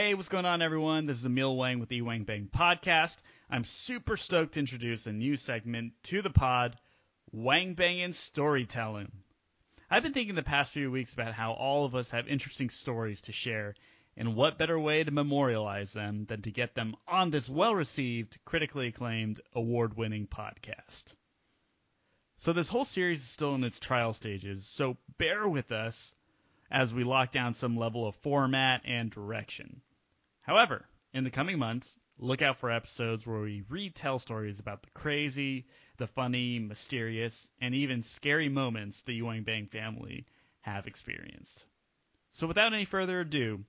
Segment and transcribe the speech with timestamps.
[0.00, 1.06] Hey, what's going on, everyone?
[1.06, 3.16] This is Emil Wang with the Wang Bang Podcast.
[3.50, 6.78] I'm super stoked to introduce a new segment to the pod,
[7.32, 9.10] Wang Bangin' Storytelling.
[9.90, 13.22] I've been thinking the past few weeks about how all of us have interesting stories
[13.22, 13.74] to share,
[14.16, 18.38] and what better way to memorialize them than to get them on this well received,
[18.44, 21.12] critically acclaimed, award winning podcast.
[22.36, 26.14] So, this whole series is still in its trial stages, so bear with us
[26.70, 29.82] as we lock down some level of format and direction.
[30.48, 34.88] However, in the coming months, look out for episodes where we retell stories about the
[34.94, 35.66] crazy,
[35.98, 40.24] the funny, mysterious, and even scary moments the Wang Bang family
[40.62, 41.66] have experienced.
[42.32, 43.62] So without any further ado,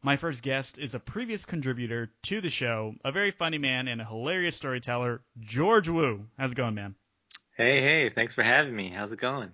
[0.00, 4.00] my first guest is a previous contributor to the show, a very funny man and
[4.00, 6.26] a hilarious storyteller, George Wu.
[6.38, 6.94] How's it going, man?
[7.58, 8.88] Hey, hey, thanks for having me.
[8.88, 9.52] How's it going?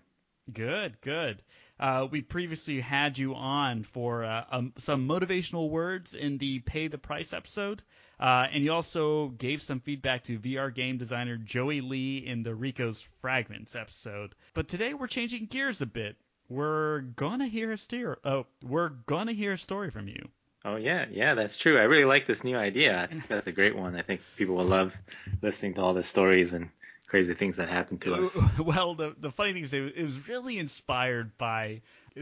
[0.53, 1.43] Good, good.
[1.81, 6.89] Uh, we previously had you on for uh, um, some motivational words in the Pay
[6.89, 7.83] the Price episode,
[8.19, 12.55] uh, and you also gave some feedback to VR game designer Joey Lee in the
[12.55, 14.35] Rico's Fragments episode.
[14.55, 16.17] But today we're changing gears a bit.
[16.49, 18.19] We're gonna hear a steer.
[18.25, 20.29] Oh, we're gonna hear a story from you.
[20.65, 21.79] Oh yeah, yeah, that's true.
[21.79, 23.01] I really like this new idea.
[23.01, 23.95] I think that's a great one.
[23.95, 24.97] I think people will love
[25.41, 26.71] listening to all the stories and
[27.09, 28.39] crazy things that happened to us.
[28.59, 31.81] Well, the the funny thing is, it was really inspired by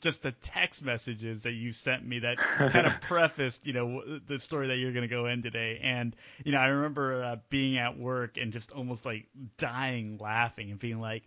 [0.00, 4.38] just the text messages that you sent me that kind of prefaced, you know, the
[4.38, 5.80] story that you're going to go in today.
[5.82, 9.26] And you know, I remember uh, being at work and just almost like
[9.58, 11.24] dying laughing and being like,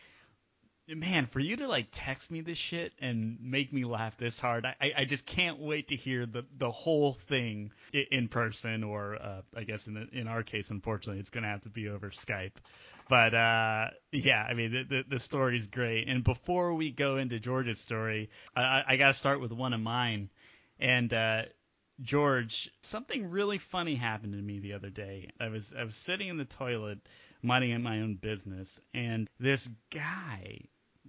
[0.87, 4.65] man, for you to like text me this shit and make me laugh this hard,
[4.65, 9.41] I, I just can't wait to hear the the whole thing in person, or uh,
[9.55, 12.53] I guess in the, in our case, unfortunately, it's gonna have to be over Skype.
[13.09, 16.07] But uh, yeah, I mean the, the the story's great.
[16.07, 19.79] And before we go into George's story, I, I got to start with one of
[19.79, 20.29] mine.
[20.79, 21.43] And uh,
[22.01, 25.29] George, something really funny happened to me the other day.
[25.39, 26.99] I was I was sitting in the toilet
[27.41, 30.61] minding my own business, and this guy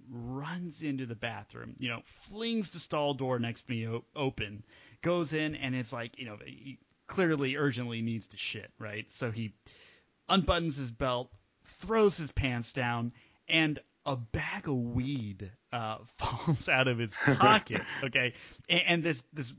[0.09, 4.63] runs into the bathroom, you know, flings the stall door next to me o- open,
[5.01, 9.09] goes in, and it's like, you know, he clearly urgently needs to shit, right?
[9.11, 9.53] So he
[10.29, 11.31] unbuttons his belt,
[11.65, 13.11] throws his pants down,
[13.47, 17.81] and a bag of weed uh, falls out of his pocket.
[18.03, 18.33] okay,
[18.69, 19.53] and, and, this this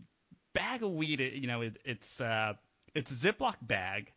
[0.52, 2.54] bag of weed, you know, it, it's uh,
[2.94, 4.12] it's a Ziploc bag,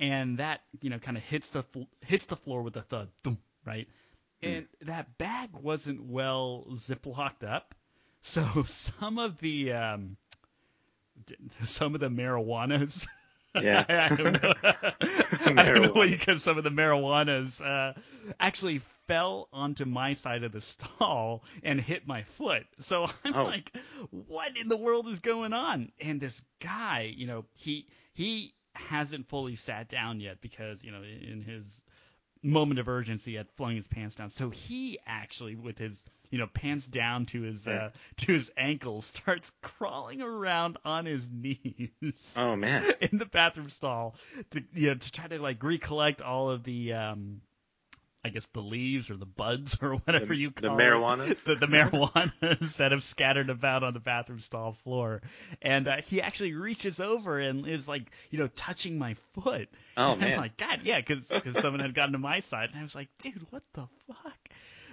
[0.00, 1.64] and that you know kind of hits the
[2.00, 3.08] hits the floor with a thud,
[3.64, 3.88] right?
[4.42, 4.48] Hmm.
[4.48, 7.74] and that bag wasn't well ziplocked up,
[8.22, 10.16] so some of the um,
[11.64, 13.06] some of the marijuanas.
[13.54, 14.54] Yeah, I, don't know.
[14.62, 17.92] I don't know because some of the marijuanas uh,
[18.40, 22.64] actually fell onto my side of the stall and hit my foot.
[22.78, 23.44] So I'm oh.
[23.44, 23.70] like,
[24.10, 25.92] what in the world is going on?
[26.00, 31.02] And this guy, you know, he he hasn't fully sat down yet because you know
[31.02, 31.82] in his
[32.42, 34.30] moment of urgency had flung his pants down.
[34.30, 39.06] So he actually, with his you know pants down to his uh, to his ankles,
[39.14, 42.36] starts crawling around on his knees.
[42.36, 42.84] Oh man!
[43.00, 44.16] In the bathroom stall
[44.50, 47.40] to you know to try to like recollect all of the um
[48.24, 51.44] I guess the leaves or the buds or whatever the, you call the marijuanas.
[51.44, 55.22] The, the marijuanas that have scattered about on the bathroom stall floor.
[55.60, 59.68] And uh, he actually reaches over and is like, you know, touching my foot.
[59.96, 60.32] Oh and man!
[60.34, 61.28] I'm like, God, yeah, because
[61.60, 64.38] someone had gotten to my side, and I was like, dude, what the fuck?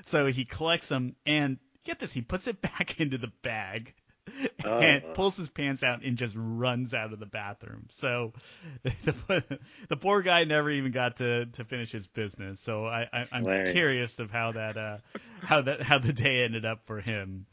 [0.06, 3.94] So he collects them and get this, he puts it back into the bag
[4.66, 5.14] and uh.
[5.14, 7.88] pulls his pants out and just runs out of the bathroom.
[7.90, 8.34] So
[8.84, 12.60] the, the poor guy never even got to, to finish his business.
[12.60, 14.98] So I, I am curious of how that uh
[15.42, 17.46] how that how the day ended up for him.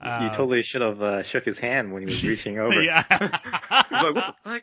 [0.00, 2.80] You totally should have uh, shook his hand when he was reaching over.
[2.80, 3.02] yeah.
[3.08, 3.20] He's
[3.90, 4.62] like, what the fuck?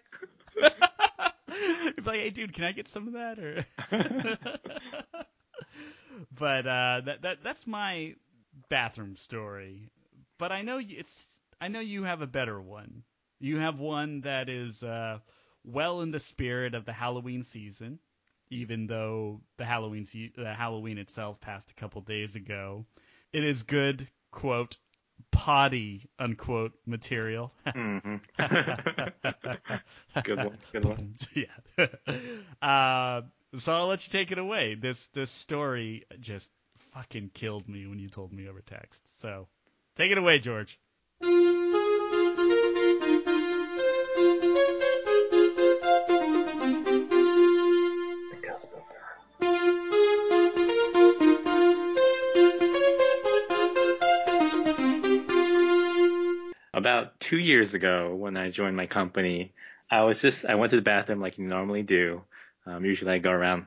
[1.97, 3.39] He's like, hey, dude, can I get some of that?
[3.39, 3.65] Or
[6.37, 8.15] but uh, that that that's my
[8.69, 9.89] bathroom story.
[10.37, 13.01] But I know it's I know you have a better one.
[13.39, 15.17] You have one that is uh,
[15.63, 17.97] well in the spirit of the Halloween season,
[18.51, 22.85] even though the Halloween se- the Halloween itself passed a couple days ago.
[23.33, 24.77] It is good quote
[25.31, 27.51] potty unquote material.
[27.65, 28.17] mm-hmm.
[30.21, 30.57] good one.
[30.71, 31.15] Good one.
[31.33, 31.87] yeah.
[32.61, 33.23] Uh,
[33.57, 34.75] so I'll let you take it away.
[34.75, 36.51] This this story just
[36.93, 39.19] fucking killed me when you told me over text.
[39.19, 39.47] So
[39.95, 40.79] take it away, George.
[57.25, 59.53] Two years ago when I joined my company,
[59.89, 62.21] I was just I went to the bathroom like you normally do.
[62.65, 63.65] Um, usually I go around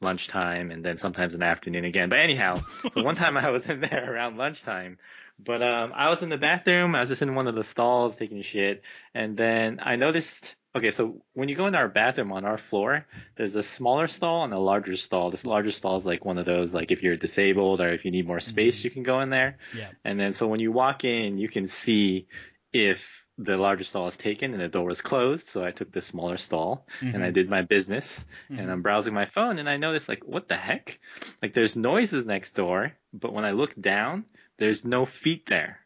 [0.00, 2.08] lunchtime and then sometimes in the afternoon again.
[2.08, 2.60] But anyhow,
[2.92, 4.98] so one time I was in there around lunchtime,
[5.38, 6.94] but um, I was in the bathroom.
[6.94, 8.82] I was just in one of the stalls taking shit,
[9.14, 10.54] and then I noticed.
[10.76, 13.06] Okay, so when you go in our bathroom on our floor,
[13.36, 15.30] there's a smaller stall and a larger stall.
[15.30, 18.10] This larger stall is like one of those, like if you're disabled or if you
[18.10, 18.84] need more space, Mhm.
[18.84, 19.56] you can go in there.
[19.74, 19.88] Yeah.
[20.04, 22.28] And then so when you walk in, you can see
[22.72, 25.46] if the larger stall is taken and the door is closed.
[25.46, 27.32] So I took the smaller stall and I Mhm.
[27.34, 28.58] did my business Mhm.
[28.58, 30.98] and I'm browsing my phone and I notice like, what the heck?
[31.40, 34.24] Like there's noises next door, but when I look down,
[34.56, 35.80] there's no feet there.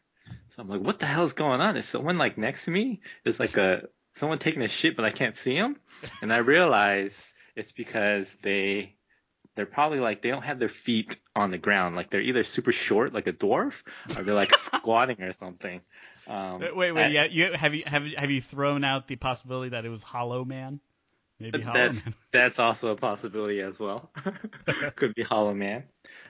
[0.47, 1.77] So I'm like, what the hell is going on?
[1.77, 3.01] Is someone like next to me?
[3.23, 5.77] Is like a, someone taking a shit, but I can't see them.
[6.23, 8.95] And I realize it's because they,
[9.55, 11.95] they're probably like, they don't have their feet on the ground.
[11.95, 13.83] Like they're either super short, like a dwarf,
[14.15, 15.81] or they're like squatting or something.
[16.27, 19.85] Um, Wait, wait, yeah, you have you have have you thrown out the possibility that
[19.85, 20.79] it was Hollow Man?
[21.39, 22.15] Maybe Hollow That's Man.
[22.31, 24.09] that's also a possibility as well.
[24.95, 25.83] Could be Hollow Man.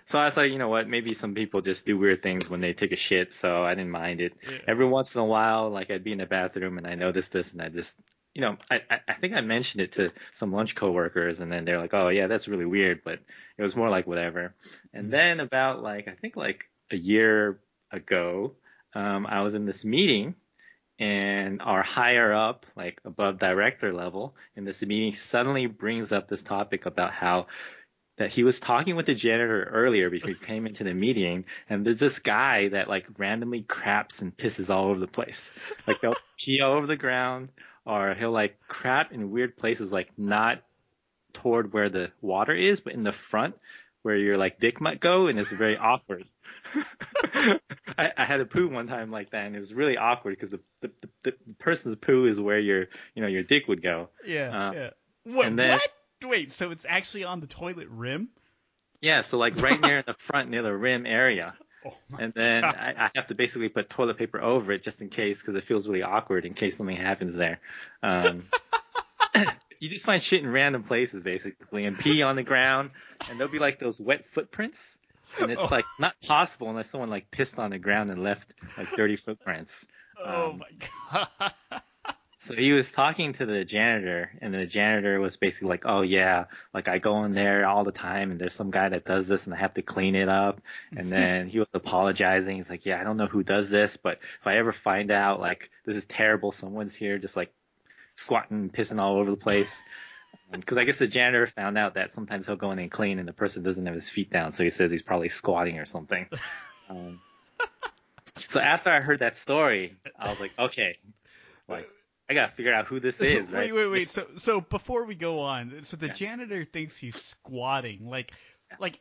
[0.06, 0.88] So I was like, you know what?
[0.90, 3.92] Maybe some people just do weird things when they take a shit, so I didn't
[3.92, 4.34] mind it.
[4.50, 4.58] Yeah.
[4.68, 7.54] Every once in a while, like I'd be in the bathroom and I noticed this,
[7.54, 7.96] and I just,
[8.34, 11.80] you know, I I, think I mentioned it to some lunch coworkers, and then they're
[11.80, 13.20] like, oh yeah, that's really weird, but
[13.58, 14.56] it was more like whatever.
[14.94, 15.12] And Mhm.
[15.12, 17.60] then about like I think like a year
[17.92, 18.56] ago,
[18.96, 20.36] um, I was in this meeting
[21.00, 26.44] and our higher up, like above director level in this meeting suddenly brings up this
[26.44, 27.48] topic about how
[28.18, 31.84] that he was talking with the janitor earlier before he came into the meeting and
[31.84, 35.52] there's this guy that like randomly craps and pisses all over the place.
[35.88, 37.52] Like they'll pee all over the ground
[37.86, 40.62] or he'll like crap in weird places like not
[41.34, 43.56] toward where the water is but in the front
[44.04, 46.26] where your like dick might go and it's very awkward.
[47.98, 50.52] I, I had a poo one time like that and it was really awkward because
[50.52, 50.92] the, the,
[51.24, 54.10] the, the person's poo is where your you know your dick would go.
[54.26, 54.90] Yeah, Uh, yeah.
[55.26, 55.56] What?
[55.56, 56.30] then- what?
[56.32, 58.30] Wait, so it's actually on the toilet rim?
[59.02, 61.54] Yeah, so like right near in the front near the rim area.
[61.86, 65.10] Oh And then I, I have to basically put toilet paper over it just in
[65.10, 67.60] case because it feels really awkward in case something happens there.
[68.02, 68.46] Um,
[69.82, 72.92] you just find shit in random places basically and pee on the ground
[73.30, 74.98] and there'll be like those wet footprints
[75.40, 75.68] and it's Oh.
[75.72, 79.88] like not possible unless someone like pissed on the ground and left like dirty footprints.
[80.24, 81.54] Oh um, my god.
[82.40, 86.48] So he was talking to the janitor, and the janitor was basically like, "Oh yeah,
[86.74, 89.46] like I go in there all the time, and there's some guy that does this,
[89.46, 90.60] and I have to clean it up."
[90.94, 92.58] And then he was apologizing.
[92.58, 95.40] He's like, "Yeah, I don't know who does this, but if I ever find out
[95.40, 97.54] like this is terrible, someone's here just like
[98.18, 99.82] squatting, pissing all over the place."
[100.60, 103.28] Because I guess the janitor found out that sometimes he'll go in and clean, and
[103.28, 106.28] the person doesn't have his feet down, so he says he's probably squatting or something.
[106.90, 107.18] Um,
[108.26, 110.98] so after I heard that story, I was like, okay,
[111.70, 111.88] like
[112.30, 113.72] I gotta figure out who this is, right?
[113.72, 114.08] wait, wait, wait.
[114.10, 116.14] So, so before we go on, so the Yeah.
[116.14, 118.10] janitor thinks he's squatting.
[118.10, 118.34] Like,
[118.80, 119.00] like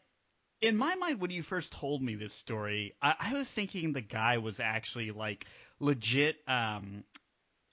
[0.60, 4.00] in my mind, when you first told me this story, I, I was thinking the
[4.00, 5.46] guy was actually like
[5.81, 7.05] legit, um,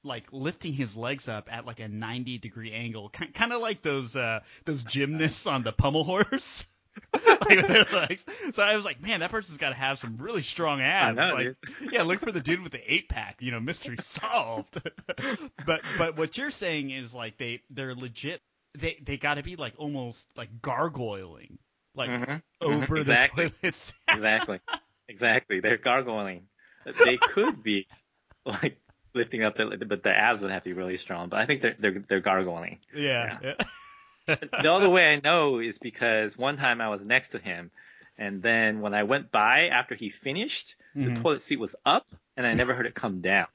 [0.04, 4.16] like lifting his legs up at like a 90 degree angle, kind of like those
[4.16, 6.68] uh those gymnasts on the pommel horse.
[7.94, 8.19] like.
[8.54, 11.16] So I was like, man, that person's got to have some really strong abs.
[11.18, 11.56] know, like,
[11.92, 13.38] yeah, look for the dude with the eight pack.
[13.42, 14.81] You know, mystery solved.
[15.66, 18.41] but but what you're saying is like they they're legit.
[18.77, 21.58] They they got to be like almost like gargoyling,
[21.96, 23.46] like Mhm, over exactly.
[23.46, 23.94] the toilets.
[24.10, 24.60] exactly,
[25.08, 25.60] exactly.
[25.60, 26.48] They're gargoyling.
[27.03, 27.88] They could be
[28.46, 28.77] like
[29.13, 31.30] lifting up, their, but the abs would have to be really strong.
[31.30, 32.80] But I think they're they're they're gargling.
[32.96, 33.39] yeah.
[33.42, 33.54] yeah.
[34.62, 37.72] the other way I know is because one time I was next to him,
[38.18, 41.22] and then when I went by after he finished, the Mhm.
[41.22, 43.48] toilet seat was up, and I never heard it come down.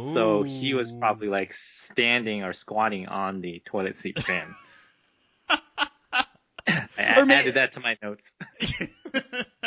[0.00, 4.42] So he was probably like standing or squatting on the toilet seat fin.
[5.48, 8.32] I Or added that to my notes.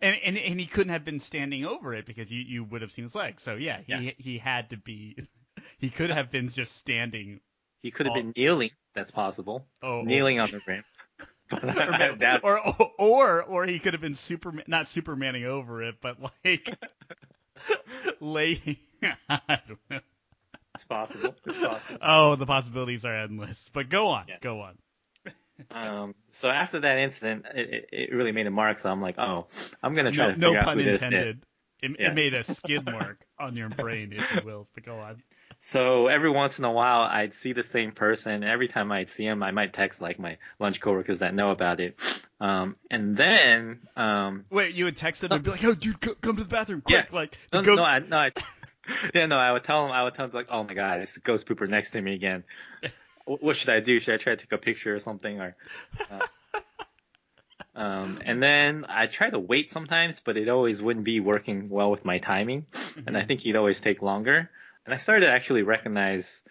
[0.00, 2.92] and, and and he couldn't have been standing over it because you, you would have
[2.92, 3.42] seen his legs.
[3.42, 4.18] So yeah, he Yes.
[4.18, 5.16] he had to be.
[5.78, 7.40] He could have been just standing.
[7.82, 8.20] He could have Oh.
[8.20, 8.70] been kneeling.
[8.94, 9.64] That's possible.
[9.82, 10.02] Oh, oh.
[10.02, 10.60] Kneeling on the.
[11.50, 12.60] But or, I ma- doubt- or
[12.98, 16.74] or or he could have been Superman, not Supermaning over it, but like
[18.20, 18.76] laying.
[19.28, 20.00] I don't know.
[20.74, 21.34] it's possible.
[21.46, 21.98] It's possible.
[22.02, 23.68] Oh, the possibilities are endless.
[23.72, 24.36] But go on, Yeah.
[24.40, 24.78] go on.
[25.70, 28.78] Um, so after that incident, it, it, really made a mark.
[28.78, 29.46] So I'm like, oh,
[29.82, 31.02] I'm gonna try No, to no figure out pun who this is.
[31.02, 31.42] intended.
[31.82, 34.66] It, it made a skid mark on your brain, if you will.
[34.74, 35.22] But go on.
[35.58, 38.44] So every once in a while, I'd see the same person.
[38.44, 41.80] Every time I'd see him, I might text like my lunch coworkers that know about
[41.80, 42.00] it.
[42.40, 46.16] Um, and then, um, Wait, you would text them and be like, "Oh, dude, co-
[46.16, 47.16] come to the bathroom quick!" Yeah.
[47.16, 47.76] Like, no, go.
[47.76, 48.32] no, I, no, I,
[49.14, 51.14] yeah, no, I would tell him, I would tell him like, oh my god, it's
[51.14, 52.44] the ghost pooper next to me again.
[53.24, 54.00] Wh- what should I do?
[54.00, 55.40] Should I try to take a picture or something?
[55.40, 55.56] Or,
[56.10, 56.20] uh,
[57.74, 61.90] um, and then I try to wait sometimes, but it always wouldn't be working well
[61.90, 62.66] with my timing,
[63.06, 64.50] and I think he'd always take longer.
[64.84, 66.42] And I started to actually recognize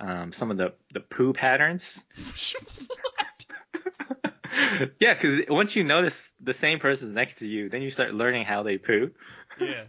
[0.00, 2.04] um, some of the the poo patterns.
[4.98, 8.44] yeah, because once you notice the same person's next to you, then you start learning
[8.44, 9.10] how they poo.
[9.60, 9.84] yeah.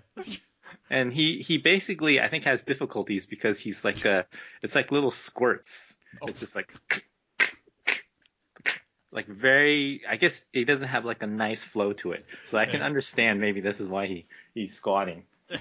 [0.89, 4.27] And he he basically I think has difficulties because he's like a
[4.61, 5.97] it's like little squirts.
[6.21, 6.27] Oh.
[6.27, 6.73] It's just like
[9.11, 12.25] like very I guess it doesn't have like a nice flow to it.
[12.43, 12.85] So I can Yeah.
[12.85, 15.23] understand maybe this is why he he's squatting.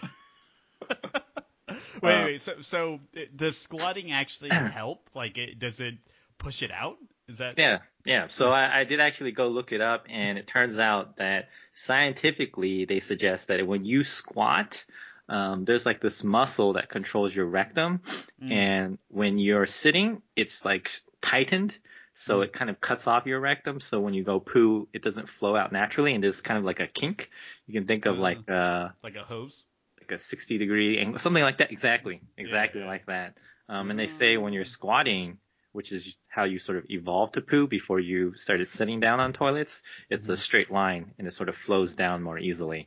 [2.02, 2.40] Wait, Uh, wait.
[2.40, 3.00] So, so
[3.34, 5.08] does squatting actually help?
[5.14, 5.94] Like, it, does it
[6.38, 6.98] push it out?
[7.28, 7.58] Is that?
[7.58, 8.28] Yeah, yeah.
[8.28, 12.84] So I, I did actually go look it up, and it turns out that scientifically
[12.84, 14.84] they suggest that when you squat,
[15.28, 18.00] um, there's like this muscle that controls your rectum,
[18.42, 18.52] Mm.
[18.52, 20.90] and when you're sitting, it's like
[21.22, 21.76] tightened,
[22.12, 22.44] so Mm.
[22.44, 23.80] it kind of cuts off your rectum.
[23.80, 26.80] So when you go poo, it doesn't flow out naturally, and there's kind of like
[26.80, 27.30] a kink.
[27.66, 28.22] You can think of Uh.
[28.22, 29.64] like uh, Like a hose?
[30.00, 31.72] like a 60 degree angle, something like that.
[31.72, 32.86] Exactly, exactly yeah.
[32.86, 33.38] like that.
[33.70, 35.38] Um, and they say when you're squatting,
[35.72, 39.32] which is how you sort of evolved to poo before you started sitting down on
[39.32, 42.86] toilets, it's a straight line and it sort of flows down more easily.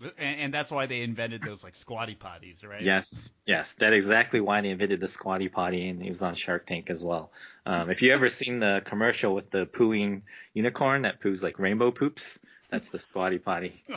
[0.00, 2.82] And, and that's why they invented those like squatty potties, right?
[2.82, 6.66] Yes, yes, that's exactly why they invented the squatty potty, and it was on Shark
[6.66, 7.32] Tank as well.
[7.64, 10.22] Um, if you ever seen the commercial with the pooing
[10.52, 12.38] unicorn that poos like rainbow poops,
[12.70, 13.82] that's the squatty potty.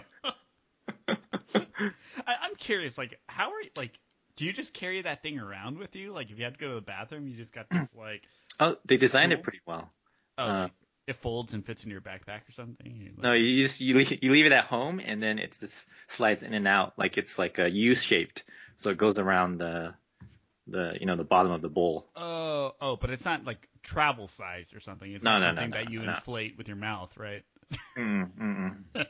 [1.56, 3.92] I, I'm curious, like, how are you, like,
[4.36, 6.14] do you just carry that thing around with you?
[6.14, 8.24] Like, if you had to go to the bathroom, you just got this, like,
[8.60, 9.40] Oh, they designed Stool?
[9.40, 9.90] it pretty well.
[10.38, 10.68] oh, Uh,
[11.10, 13.14] it folds and fits in your backpack or something?
[13.18, 15.88] Like- No, you just you leave, you leave it at home and then it just
[16.08, 18.44] slides in and out like it's like a U shaped,
[18.78, 19.94] so it goes around the
[20.68, 22.08] the you know the bottom of the bowl.
[22.16, 25.12] Oh, oh, but it's not like travel size or something.
[25.12, 27.44] It's No, not no, something no, that you inflate with your mouth, right?
[27.98, 28.84] Mm.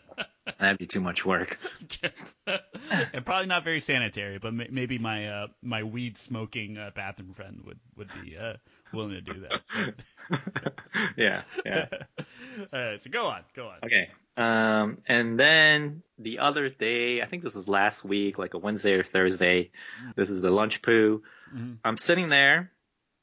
[0.59, 1.57] That'd be too much work.
[2.47, 7.33] and probably not very sanitary, but may- maybe my uh, my weed smoking uh, bathroom
[7.33, 8.53] friend would would be uh,
[8.93, 10.73] willing to do that.
[11.17, 11.85] yeah, yeah.
[12.73, 13.77] All right, so go on, go on.
[13.83, 14.09] Okay.
[14.37, 18.93] Um, and then the other day, I think this was last week, like a Wednesday
[18.93, 19.71] or Thursday.
[20.15, 21.23] This is the lunch poo.
[21.53, 21.77] Mhm.
[21.83, 22.71] I'm sitting there.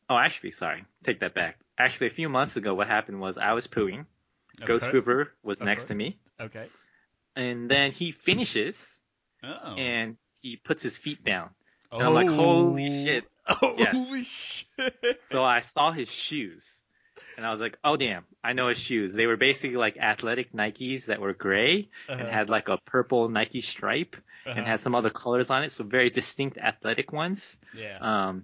[0.08, 1.58] Oh, actually, sorry, take that back.
[1.78, 4.06] Actually, a few months ago, what happened was I was pooing.
[4.64, 4.98] Ghost Okay.
[4.98, 6.66] Pooper was Of next to me, Okay.
[7.34, 9.00] and then he finishes
[9.42, 9.74] Oh.
[9.74, 11.50] and he puts his feet down.
[11.92, 13.24] and I'm like, holy shit.
[13.94, 15.20] Holy shit.
[15.20, 16.82] So I saw his shoes,
[17.36, 19.14] and I was like, oh damn, I know his shoes.
[19.14, 22.30] They were basically like athletic Nikes that were gray and Uh-huh.
[22.30, 24.54] had like a purple Nike stripe Uh-huh.
[24.58, 27.58] and had some other colors on it, so very distinct athletic ones.
[27.74, 27.98] yeah.
[28.00, 28.42] Um,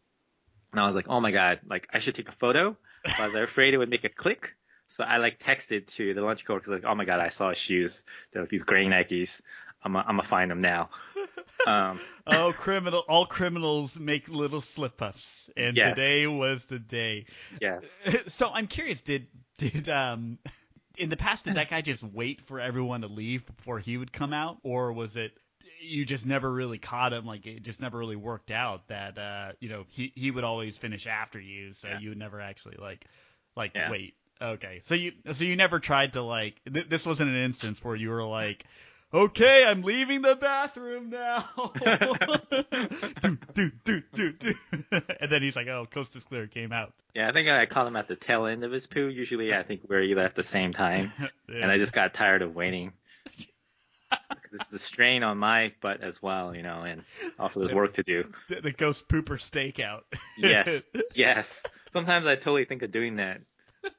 [0.72, 3.26] and I was like, oh my god, like I should take a photo, but I
[3.26, 4.54] was afraid it would make a click.
[4.88, 7.58] So I like texted to the lunch coworkers like, oh my god, I saw his
[7.58, 8.04] shoes.
[8.30, 9.42] They're like these gray Nikes.
[9.84, 10.90] I'm I'm gonna find them now.
[11.66, 13.04] Um, oh, criminal!
[13.08, 15.96] All criminals make little slip-ups, and Yes.
[15.96, 17.26] today was the day.
[17.60, 18.08] yes.
[18.28, 19.26] So I'm curious, did
[19.58, 20.38] did um
[20.98, 24.12] in the past did that guy just wait for everyone to leave before he would
[24.12, 25.32] come out, or was it
[25.80, 27.26] you just never really caught him?
[27.26, 30.76] Like it just never really worked out that uh you know he he would always
[30.78, 31.98] finish after you, so Yeah.
[31.98, 33.04] you would never actually like
[33.56, 33.90] like Yeah.
[33.90, 34.14] wait.
[34.40, 37.94] Okay, so you so you never tried to like th- this wasn't an instance where
[37.96, 38.64] you were like.
[39.14, 41.44] Okay, I'm leaving the bathroom now.
[43.20, 44.54] do, do, do, do, do.
[45.20, 46.94] and then he's like, "Oh, coast is clear." Came out.
[47.14, 49.08] Yeah, I think I caught him at the tail end of his poo.
[49.08, 51.12] Usually, I think we're either at the same time,
[51.48, 51.56] Yeah.
[51.62, 52.92] and I just got tired of waiting.
[54.50, 57.04] this is a strain on my butt as well, you know, and
[57.38, 58.24] also there's work to do.
[58.48, 60.02] the, the ghost pooper stakeout.
[60.38, 61.62] Yes, yes.
[61.90, 63.42] Sometimes I totally think of doing that,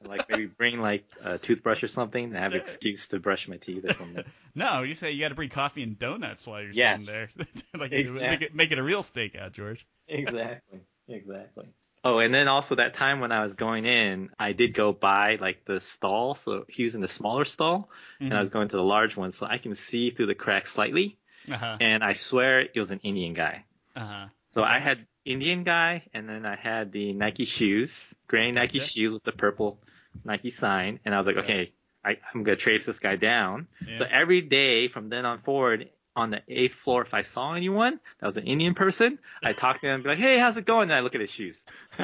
[0.06, 3.56] like maybe bring like a toothbrush or something, and have an excuse to brush my
[3.56, 4.24] teeth or something.
[4.54, 7.06] no, you say you got to bring coffee and donuts while you're Yes.
[7.06, 7.80] sitting there.
[7.80, 8.28] like Exactly.
[8.28, 9.86] make it make it a real stakeout, George.
[10.08, 11.66] Exactly, exactly.
[12.06, 15.36] Oh, and then also that time when I was going in, I did go by
[15.40, 16.34] like the stall.
[16.34, 17.88] So he was in the smaller stall,
[18.20, 20.66] and I was going to the large one, so I can see through the crack
[20.66, 21.18] slightly.
[21.50, 21.76] Uh huh.
[21.80, 23.64] And I swear it was an Indian guy.
[23.96, 24.26] Uh huh.
[24.46, 29.12] So I had Indian guy, and then I had the Nike shoes, gray Nike shoes
[29.12, 29.78] with the purple
[30.24, 31.72] Nike sign, and I was like, okay,
[32.04, 33.66] I, I'm gonna trace this guy down.
[33.94, 37.98] So every day from then on forward, on the eighth floor, if I saw anyone
[38.20, 40.66] that was an Indian person, I talked to them, and be like, hey, how's it
[40.66, 40.84] going?
[40.84, 41.64] And I look at his shoes.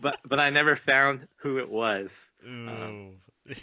[0.00, 3.12] but but I never found who it was um,
[3.48, 3.54] Ooh.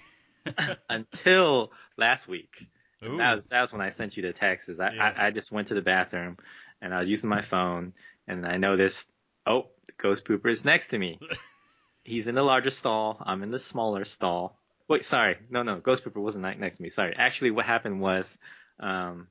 [0.90, 2.68] until last week.
[3.00, 4.70] That was that was when I sent you the text.
[4.70, 5.14] Is I, Yeah.
[5.18, 6.38] I I just went to the bathroom
[6.82, 7.94] and I was using my phone
[8.28, 9.10] and I noticed
[9.46, 11.20] oh the ghost pooper is next to me.
[12.04, 13.22] He's in the larger stall.
[13.26, 14.58] I'm in the smaller stall.
[14.88, 16.90] Wait, sorry, no no, ghost pooper wasn't next to me.
[16.90, 18.38] Sorry, actually what happened was
[18.80, 19.28] um.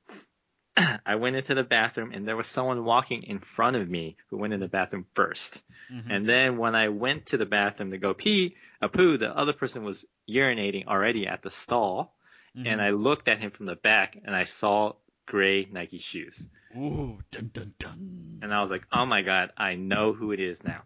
[1.05, 4.37] I went into the bathroom and there was someone walking in front of me who
[4.37, 5.61] went in the bathroom 1st
[5.91, 6.05] Mhm.
[6.09, 9.53] And then when I went to the bathroom to go pee, a poo, the other
[9.53, 12.13] person was urinating already at the stall.
[12.55, 12.67] Mhm.
[12.67, 14.93] And I looked at him from the back and I saw
[15.25, 16.49] gray Nike shoes.
[16.77, 18.39] Ooh, dun dun dun.
[18.43, 20.83] And I was like, oh my God, I know who it is now.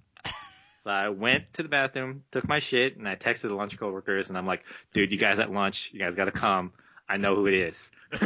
[0.80, 4.30] So I went to the bathroom, took my shit, and I texted the lunch coworkers
[4.30, 6.74] and I'm like, dude, you guys at lunch, you guys gotta come.
[7.08, 7.92] I know who it is.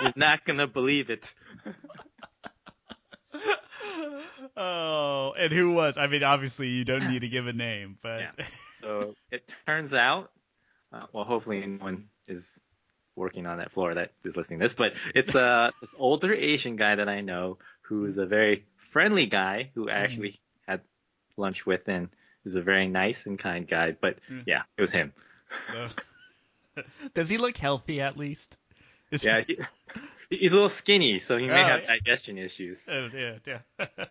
[0.00, 1.34] You're not gonna believe it.
[4.56, 5.98] oh, and who was?
[5.98, 8.46] I mean, obviously you don't need to give a name, but Yeah.
[8.80, 10.30] So it turns out,
[10.92, 12.60] uh, well, hopefully no one is
[13.16, 16.76] working on that floor that is listening to this, but it's uh, this older Asian
[16.76, 20.82] guy that I know who's a very friendly guy who I actually had
[21.36, 22.08] lunch with and
[22.44, 23.92] is a very nice and kind guy.
[23.98, 24.42] But Mm.
[24.46, 25.12] yeah, it was him.
[25.74, 25.88] Uh,
[27.14, 28.58] does he look healthy at least?
[29.10, 29.58] Is Yeah, he,
[30.30, 31.86] he's a little skinny, so he may Oh, have yeah.
[31.86, 32.88] digestion issues.
[32.88, 33.86] Uh, yeah, yeah.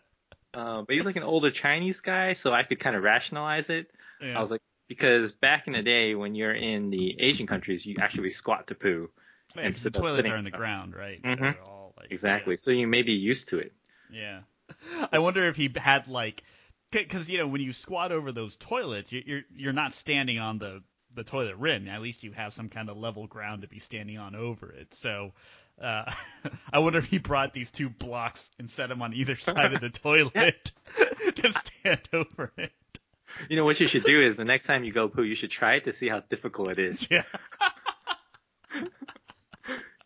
[0.53, 3.91] Uh, but he's like an older Chinese guy, so I could kind of rationalize it.
[4.21, 4.38] yeah.
[4.38, 7.96] I was like, because back in the day when you're in the Asian countries, you
[8.00, 9.10] actually squat to poo.
[9.58, 11.22] and the toilets sitting are in the ground, right?
[11.22, 11.56] Mhm.
[11.68, 12.58] All, like, Exactly.
[12.58, 13.74] So you may be used to it.
[14.12, 14.42] Yeah.
[15.12, 16.44] I wonder if he had like,
[16.92, 20.58] because you know when you squat over those toilets, you- you're you're not standing on
[20.60, 20.84] the
[21.15, 21.88] the toilet rim.
[21.88, 24.94] At least you have some kind of level ground to be standing on over it.
[24.94, 25.34] So.
[25.82, 26.10] Uh,
[26.72, 29.82] I wonder if he brought these two blocks and set them on either side of
[29.82, 30.72] the toilet
[31.36, 32.72] to stand over it.
[33.50, 35.52] You know what you should do is the next time you go poo, you should
[35.52, 37.08] try it to see how difficult it is.
[37.10, 37.24] Yeah.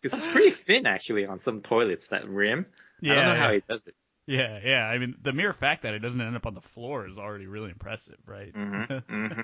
[0.02, 2.66] Because it's pretty thin actually on some toilets, that rim.
[3.00, 3.12] Yeah.
[3.12, 3.38] I don't know yeah.
[3.38, 3.94] how he does it.
[4.26, 4.86] Yeah, yeah.
[4.86, 7.46] I mean, the mere fact that it doesn't end up on the floor is already
[7.46, 8.52] really impressive, right?
[8.54, 9.40] hmm hmm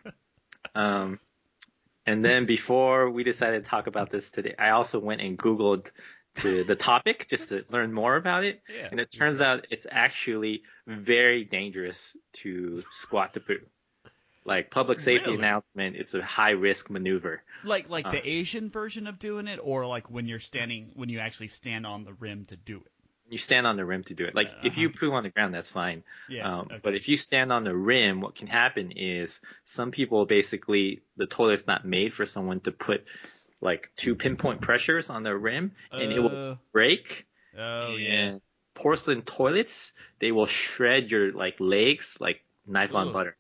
[0.75, 1.21] Um,
[2.07, 5.91] and then before we decided to talk about this today, I also went and Googled
[6.37, 8.63] to the topic just to learn more about it.
[8.73, 8.89] Yeah.
[8.91, 13.59] And it turns out it's actually very dangerous to squat to poo.
[14.47, 15.39] Like public safety Really?
[15.43, 17.43] announcement, it's a high risk maneuver.
[17.65, 18.11] Like like Uh.
[18.13, 21.85] the Asian version of doing it, or like when you're standing when you actually stand
[21.85, 22.93] on the rim to do it.
[23.29, 24.37] You stand on the rim to do it.
[24.37, 26.05] Like if you poo on the ground, that's fine.
[26.29, 26.49] Yeah.
[26.49, 26.79] Um, okay.
[26.81, 31.27] But if you stand on the rim, what can happen is some people basically the
[31.27, 33.05] toilet's not made for someone to put
[33.61, 37.27] like two pinpoint pressures on the rim, and it will Uh, break.
[37.59, 38.39] Oh yeah.
[38.75, 43.37] porcelain toilets, they will shred your like legs like knife on butter.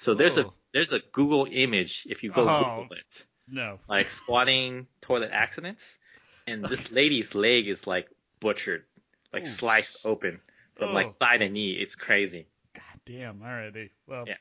[0.00, 2.80] So there's a there's a Google image if you go Oh.
[2.82, 3.78] Google it, No.
[3.86, 5.98] like squatting toilet accidents,
[6.46, 8.08] and this lady's leg is like
[8.40, 8.84] butchered,
[9.30, 9.46] like Ooh.
[9.46, 10.40] sliced open
[10.76, 11.10] from like Oh.
[11.10, 11.72] thigh to knee.
[11.72, 12.46] It's crazy.
[12.72, 13.40] God damn.
[13.40, 13.90] Alrighty.
[14.06, 14.24] Well.
[14.26, 14.36] Yeah.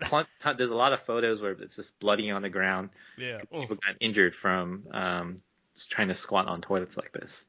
[0.00, 3.34] A there's a lot of photos where it's just bloody on the ground Yeah.
[3.34, 3.60] because Oh.
[3.60, 5.36] people got injured from um,
[5.90, 7.44] trying to squat on toilets like this.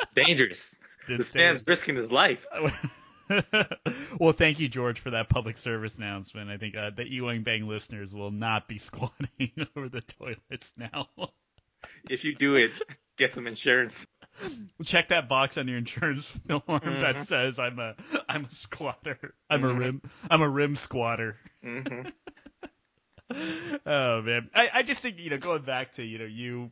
[0.00, 0.78] It's dangerous.
[1.08, 2.46] This this man's risking his life.
[4.20, 6.50] well, thank you, George, for that public service announcement.
[6.50, 11.08] I think uh, the Wang Bang listeners will not be squatting over the toilets now.
[12.08, 12.70] If you do it,
[13.16, 14.06] get some insurance.
[14.84, 16.62] Check that box on your insurance form
[17.00, 17.26] that Mhm.
[17.26, 17.94] says I'm a
[18.28, 19.34] I'm a squatter.
[19.48, 19.78] I'm a Mhm.
[19.78, 21.36] rim I'm a rim squatter.
[21.62, 22.02] hmm
[23.86, 26.70] oh man, I I just think you know going back to you know you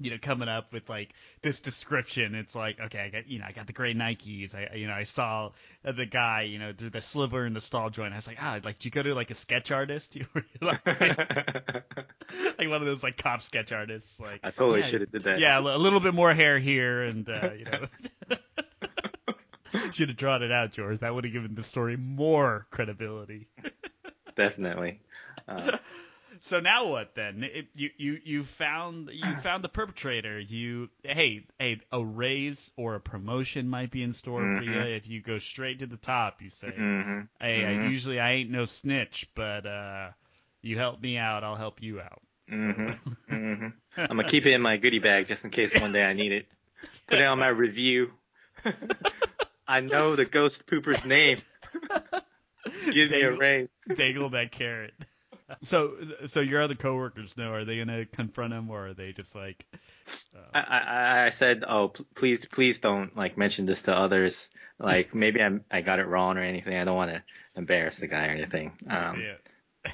[0.00, 2.34] you know coming up with like this description.
[2.34, 4.54] It's like okay i got you know i got the gray nikes.
[4.54, 5.50] I you know i saw
[5.84, 8.12] the guy you know through the sliver in the stall joint.
[8.12, 10.16] I was like ah like did you go to like a sketch artist?
[10.18, 10.26] You
[10.60, 15.12] like, like one of those like cop sketch artists like I totally yeah, should have
[15.12, 15.38] did that.
[15.38, 17.84] yeah a a little bit more hair here and uh you know.
[19.92, 21.00] Should have drawn it out george.
[21.00, 23.48] That would have given the story more credibility.
[24.34, 25.00] Definitely.
[25.46, 25.76] Uh,
[26.42, 27.42] So now what then?
[27.44, 30.38] It, you you you found you found the perpetrator.
[30.38, 34.96] You hey hey a raise or a promotion might be in store for you Mhm.
[34.96, 36.42] if you go straight to the top.
[36.42, 37.90] You say, mhm, hey, I, mhm.
[37.90, 40.10] usually I ain't no snitch, but uh,
[40.62, 42.22] you help me out, I'll help you out.
[42.50, 42.96] mhm,
[43.30, 43.72] mhm.
[43.96, 46.32] I'm gonna keep it in my goodie bag just in case one day I need
[46.32, 46.46] it.
[47.06, 48.10] Put it on my review.
[49.68, 51.38] I know the ghost pooper's name.
[52.90, 53.76] Give me a raise.
[53.94, 54.94] Dangle that carrot.
[55.64, 55.94] So
[56.26, 57.52] so your other coworkers know?
[57.52, 59.64] Are they gonna confront him or are they just like?
[60.54, 64.50] I, I, I said, oh, please, please don't like mention this to others.
[64.78, 66.76] Like maybe I I got it wrong or anything.
[66.76, 67.22] I don't want to
[67.56, 68.72] embarrass the guy or anything.
[68.88, 69.22] Um,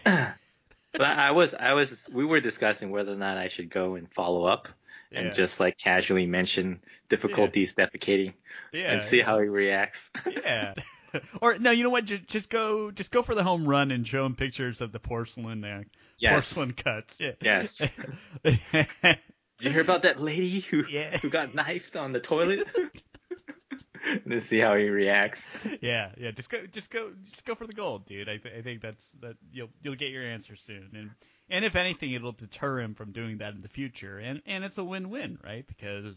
[0.04, 0.34] yeah.
[0.92, 4.12] but I, was, I was, we were discussing whether or not I should go and
[4.12, 4.68] follow up
[5.12, 5.32] and Yeah.
[5.32, 8.34] just like casually mention difficulties defecating
[8.72, 8.92] Yeah.
[8.92, 10.10] and see how he reacts.
[10.26, 10.74] Yeah.
[11.40, 12.04] or no, you know what?
[12.04, 15.00] Just, just go, just go for the home run and show him pictures of the
[15.00, 15.82] porcelain, uh,
[16.18, 16.32] yes.
[16.32, 17.18] porcelain cuts.
[17.20, 17.32] Yeah.
[17.40, 17.78] Yes.
[18.44, 19.18] Did
[19.60, 21.16] you hear about that lady who Yeah.
[21.18, 22.66] who got knifed on the toilet?
[24.26, 25.48] then see how he reacts.
[25.80, 26.30] yeah, yeah.
[26.32, 28.28] Just go, just go, just go for the gold, dude.
[28.28, 31.10] I, th- I think that's that you'll you'll get your answer soon, and
[31.48, 34.78] and if anything, it'll deter him from doing that in the future, and and it's
[34.78, 35.66] a win-win, right?
[35.66, 36.16] Because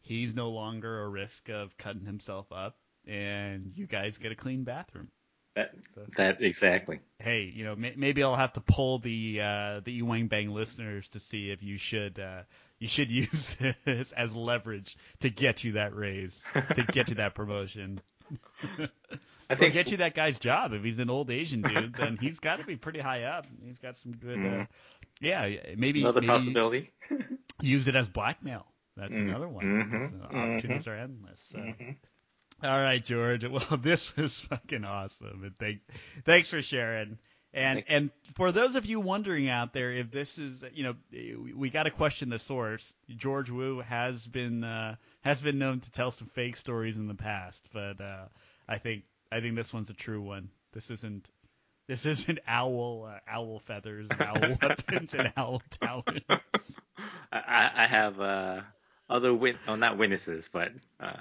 [0.00, 2.76] he's no longer a risk of cutting himself up,
[3.06, 5.08] and you guys get a clean bathroom.
[5.54, 5.70] That
[6.16, 7.00] that exactly.
[7.18, 11.08] Hey, you know, may, maybe I'll have to pull the uh, the Wang Bang listeners
[11.10, 12.42] to see if you should uh,
[12.78, 17.34] you should use this as leverage to get you that raise, to get you that
[17.34, 18.00] promotion.
[19.48, 20.72] I think get you that guy's job.
[20.72, 23.46] If he's an old Asian dude, then he's got to be pretty high up.
[23.64, 24.36] He's got some good.
[24.36, 24.68] Uh, Mhm.
[25.20, 26.90] yeah, maybe another maybe possibility.
[27.62, 28.66] use it as blackmail.
[28.96, 29.64] That's Mm, another one.
[29.64, 31.40] mhm, So opportunities are endless.
[31.52, 31.58] So.
[31.60, 31.96] Mhm.
[32.62, 33.44] All right, George.
[33.50, 35.80] Well, this was fucking awesome, and thank,
[36.24, 37.18] thanks for sharing.
[37.52, 40.94] And Thank- and for those of you wondering out there, if this is, you know,
[41.54, 42.92] we, got to question the source.
[43.16, 47.14] George Wu has been uh, has been known to tell some fake stories in the
[47.14, 48.26] past, but uh,
[48.68, 50.50] I think I think this one's a true one.
[50.72, 51.26] This isn't
[51.88, 56.78] this isn't owl uh, owl feathers, and owl weapons, and owl talons.
[57.32, 58.60] I, I I have uh,
[59.08, 61.16] other wit, oh not witnesses, but uh,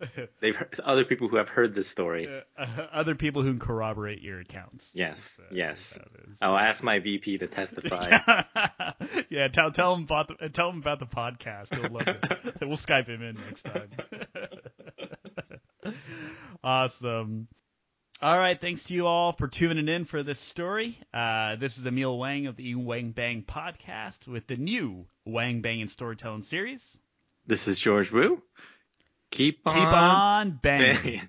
[0.40, 2.28] they've heard, other people who have heard this story.
[2.56, 4.90] Uh, other people who can corroborate your accounts.
[4.94, 5.98] Yes, uh, yes.
[6.40, 8.18] I'll ask my VP to testify.
[9.28, 11.74] yeah, tell tell him about the tell him about the podcast.
[11.74, 12.60] He'll love it.
[12.60, 13.90] we'll Skype him in next time.
[16.62, 17.48] awesome.
[18.20, 20.98] All right, thanks to you all for tuning in for this story.
[21.14, 25.86] Uh, this is Emil Wang of the Wang Bang podcast with the new Wang Bangin'
[25.86, 26.98] Storytelling series.
[27.46, 28.42] this is George Wu.
[29.30, 30.96] Keep on, Keep on banging.
[31.02, 31.28] banging.